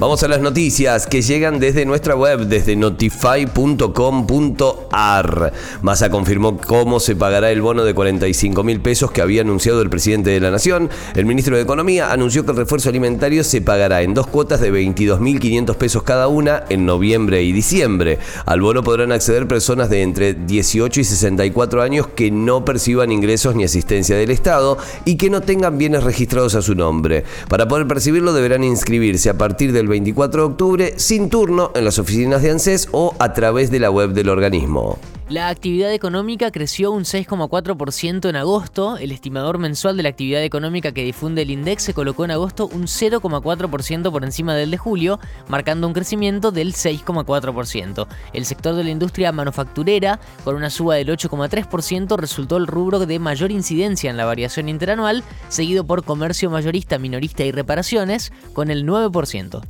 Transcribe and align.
Vamos 0.00 0.22
a 0.22 0.28
las 0.28 0.40
noticias 0.40 1.08
que 1.08 1.22
llegan 1.22 1.58
desde 1.58 1.84
nuestra 1.84 2.14
web, 2.14 2.46
desde 2.46 2.76
notify.com.ar. 2.76 5.52
Massa 5.82 6.08
confirmó 6.08 6.56
cómo 6.56 7.00
se 7.00 7.16
pagará 7.16 7.50
el 7.50 7.62
bono 7.62 7.82
de 7.82 7.94
45 7.94 8.62
mil 8.62 8.80
pesos 8.80 9.10
que 9.10 9.22
había 9.22 9.40
anunciado 9.40 9.82
el 9.82 9.90
presidente 9.90 10.30
de 10.30 10.38
la 10.38 10.52
Nación. 10.52 10.88
El 11.16 11.26
ministro 11.26 11.56
de 11.56 11.62
Economía 11.62 12.12
anunció 12.12 12.44
que 12.44 12.52
el 12.52 12.58
refuerzo 12.58 12.90
alimentario 12.90 13.42
se 13.42 13.60
pagará 13.60 14.02
en 14.02 14.14
dos 14.14 14.28
cuotas 14.28 14.60
de 14.60 14.72
22.500 14.72 15.74
pesos 15.74 16.04
cada 16.04 16.28
una 16.28 16.62
en 16.68 16.86
noviembre 16.86 17.42
y 17.42 17.50
diciembre. 17.50 18.20
Al 18.46 18.60
bono 18.60 18.84
podrán 18.84 19.10
acceder 19.10 19.48
personas 19.48 19.90
de 19.90 20.02
entre 20.02 20.32
18 20.32 21.00
y 21.00 21.04
64 21.04 21.82
años 21.82 22.06
que 22.06 22.30
no 22.30 22.64
perciban 22.64 23.10
ingresos 23.10 23.56
ni 23.56 23.64
asistencia 23.64 24.16
del 24.16 24.30
Estado 24.30 24.78
y 25.04 25.16
que 25.16 25.28
no 25.28 25.40
tengan 25.40 25.76
bienes 25.76 26.04
registrados 26.04 26.54
a 26.54 26.62
su 26.62 26.76
nombre. 26.76 27.24
Para 27.48 27.66
poder 27.66 27.88
percibirlo 27.88 28.32
deberán 28.32 28.62
inscribirse 28.62 29.28
a 29.28 29.36
partir 29.36 29.72
del 29.72 29.87
24 29.88 30.42
de 30.42 30.46
octubre 30.46 30.94
sin 30.96 31.30
turno 31.30 31.72
en 31.74 31.84
las 31.84 31.98
oficinas 31.98 32.42
de 32.42 32.50
ANSES 32.50 32.88
o 32.92 33.14
a 33.18 33.32
través 33.32 33.70
de 33.70 33.80
la 33.80 33.90
web 33.90 34.10
del 34.10 34.28
organismo. 34.28 34.98
La 35.28 35.50
actividad 35.50 35.92
económica 35.92 36.50
creció 36.50 36.90
un 36.90 37.04
6,4% 37.04 38.30
en 38.30 38.36
agosto. 38.36 38.96
El 38.96 39.12
estimador 39.12 39.58
mensual 39.58 39.94
de 39.98 40.02
la 40.02 40.08
actividad 40.08 40.42
económica 40.42 40.92
que 40.92 41.04
difunde 41.04 41.42
el 41.42 41.50
INDEX 41.50 41.82
se 41.82 41.92
colocó 41.92 42.24
en 42.24 42.30
agosto 42.30 42.66
un 42.66 42.84
0,4% 42.84 44.10
por 44.10 44.24
encima 44.24 44.54
del 44.54 44.70
de 44.70 44.78
julio, 44.78 45.20
marcando 45.46 45.86
un 45.86 45.92
crecimiento 45.92 46.50
del 46.50 46.72
6,4%. 46.72 48.06
El 48.32 48.46
sector 48.46 48.74
de 48.74 48.84
la 48.84 48.90
industria 48.90 49.30
manufacturera, 49.30 50.18
con 50.44 50.56
una 50.56 50.70
suba 50.70 50.94
del 50.94 51.08
8,3%, 51.08 52.16
resultó 52.16 52.56
el 52.56 52.66
rubro 52.66 52.98
de 52.98 53.18
mayor 53.18 53.50
incidencia 53.50 54.08
en 54.08 54.16
la 54.16 54.24
variación 54.24 54.70
interanual, 54.70 55.22
seguido 55.50 55.84
por 55.84 56.04
comercio 56.04 56.48
mayorista, 56.48 56.98
minorista 56.98 57.44
y 57.44 57.52
reparaciones, 57.52 58.32
con 58.54 58.70
el 58.70 58.86
9%. 58.86 59.60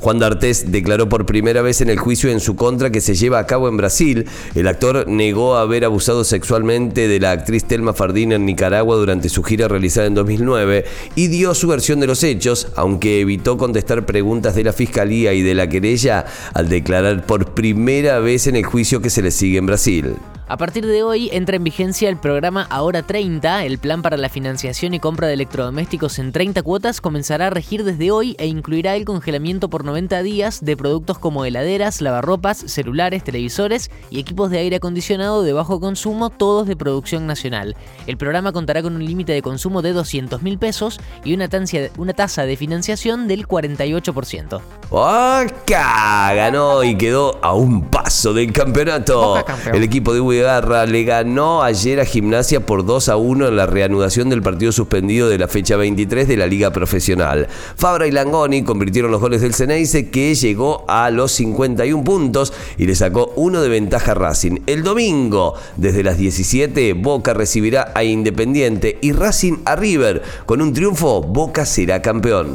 Juan 0.00 0.18
D'Artés 0.18 0.70
declaró 0.70 1.08
por 1.08 1.26
primera 1.26 1.62
vez 1.62 1.80
en 1.80 1.90
el 1.90 1.98
juicio 1.98 2.30
en 2.30 2.40
su 2.40 2.56
contra 2.56 2.90
que 2.90 3.00
se 3.00 3.14
lleva 3.14 3.38
a 3.38 3.46
cabo 3.46 3.68
en 3.68 3.76
Brasil. 3.76 4.26
El 4.54 4.68
actor 4.68 5.06
negó 5.08 5.56
haber 5.56 5.84
abusado 5.84 6.24
sexualmente 6.24 7.08
de 7.08 7.20
la 7.20 7.32
actriz 7.32 7.64
Telma 7.64 7.92
Fardín 7.92 8.32
en 8.32 8.46
Nicaragua 8.46 8.96
durante 8.96 9.28
su 9.28 9.42
gira 9.42 9.68
realizada 9.68 10.06
en 10.06 10.14
2009 10.14 10.84
y 11.16 11.26
dio 11.26 11.54
su 11.54 11.68
versión 11.68 12.00
de 12.00 12.06
los 12.06 12.22
hechos, 12.22 12.68
aunque 12.76 13.20
evitó 13.20 13.58
contestar 13.58 14.06
preguntas 14.06 14.54
de 14.54 14.64
la 14.64 14.72
fiscalía 14.72 15.32
y 15.32 15.42
de 15.42 15.54
la 15.54 15.68
querella 15.68 16.26
al 16.54 16.68
declarar 16.68 17.26
por 17.26 17.54
primera 17.54 18.20
vez 18.20 18.46
en 18.46 18.56
el 18.56 18.64
juicio 18.64 19.02
que 19.02 19.10
se 19.10 19.22
le 19.22 19.30
sigue 19.30 19.58
en 19.58 19.66
Brasil. 19.66 20.14
A 20.50 20.56
partir 20.56 20.86
de 20.86 21.02
hoy 21.02 21.28
entra 21.30 21.56
en 21.56 21.64
vigencia 21.64 22.08
el 22.08 22.16
programa 22.16 22.66
Ahora 22.70 23.02
30, 23.02 23.66
el 23.66 23.76
plan 23.76 24.00
para 24.00 24.16
la 24.16 24.30
financiación 24.30 24.94
y 24.94 24.98
compra 24.98 25.26
de 25.26 25.34
electrodomésticos 25.34 26.18
en 26.18 26.32
30 26.32 26.62
cuotas 26.62 27.02
comenzará 27.02 27.48
a 27.48 27.50
regir 27.50 27.84
desde 27.84 28.10
hoy 28.10 28.34
e 28.38 28.46
incluirá 28.46 28.96
el 28.96 29.04
congelamiento 29.04 29.68
por 29.68 29.84
90 29.84 30.22
días 30.22 30.64
de 30.64 30.74
productos 30.74 31.18
como 31.18 31.44
heladeras, 31.44 32.00
lavarropas, 32.00 32.56
celulares, 32.56 33.24
televisores 33.24 33.90
y 34.08 34.20
equipos 34.20 34.50
de 34.50 34.60
aire 34.60 34.76
acondicionado 34.76 35.42
de 35.42 35.52
bajo 35.52 35.80
consumo, 35.80 36.30
todos 36.30 36.66
de 36.66 36.76
producción 36.76 37.26
nacional. 37.26 37.76
El 38.06 38.16
programa 38.16 38.52
contará 38.52 38.82
con 38.82 38.96
un 38.96 39.04
límite 39.04 39.34
de 39.34 39.42
consumo 39.42 39.82
de 39.82 39.92
200 39.92 40.40
mil 40.40 40.58
pesos 40.58 40.98
y 41.24 41.34
una, 41.34 41.50
una 41.98 42.14
tasa 42.14 42.46
de 42.46 42.56
financiación 42.56 43.28
del 43.28 43.46
48%. 43.46 44.62
¡Oca! 44.88 46.32
Ganó 46.34 46.82
y 46.84 46.96
quedó 46.96 47.38
a 47.42 47.52
un 47.52 47.82
paso 47.82 48.32
del 48.32 48.50
campeonato. 48.50 49.44
El 49.74 49.82
equipo 49.82 50.14
de 50.14 50.20
Garra 50.42 50.86
le 50.86 51.04
ganó 51.04 51.62
ayer 51.62 52.00
a 52.00 52.04
Gimnasia 52.04 52.64
por 52.64 52.84
2 52.84 53.08
a 53.08 53.16
1 53.16 53.48
en 53.48 53.56
la 53.56 53.66
reanudación 53.66 54.30
del 54.30 54.42
partido 54.42 54.72
suspendido 54.72 55.28
de 55.28 55.38
la 55.38 55.48
fecha 55.48 55.76
23 55.76 56.28
de 56.28 56.36
la 56.36 56.46
Liga 56.46 56.72
Profesional. 56.72 57.48
Fabra 57.76 58.06
y 58.06 58.10
Langoni 58.10 58.62
convirtieron 58.62 59.10
los 59.10 59.20
goles 59.20 59.40
del 59.40 59.54
Ceneice 59.54 60.10
que 60.10 60.34
llegó 60.34 60.84
a 60.88 61.10
los 61.10 61.32
51 61.32 62.04
puntos 62.04 62.52
y 62.76 62.86
le 62.86 62.94
sacó 62.94 63.32
uno 63.36 63.60
de 63.62 63.68
ventaja 63.68 64.12
a 64.12 64.14
Racing. 64.14 64.60
El 64.66 64.82
domingo, 64.82 65.54
desde 65.76 66.02
las 66.02 66.18
17, 66.18 66.94
Boca 66.94 67.34
recibirá 67.34 67.92
a 67.94 68.04
Independiente 68.04 68.98
y 69.00 69.12
Racing 69.12 69.58
a 69.64 69.76
River. 69.76 70.22
Con 70.46 70.62
un 70.62 70.72
triunfo, 70.72 71.22
Boca 71.22 71.64
será 71.64 72.02
campeón. 72.02 72.54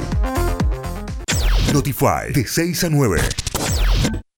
Notify 1.73 2.31
de 2.33 2.45
6 2.45 2.83
a 2.83 2.89
9. 2.89 3.42